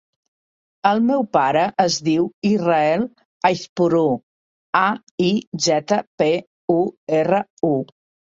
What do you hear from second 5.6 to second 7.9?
zeta, pe, u, erra, u.